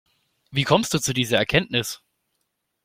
[0.49, 2.01] Wie kommst du zu dieser Erkenntnis?